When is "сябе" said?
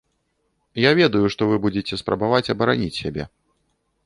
3.01-3.23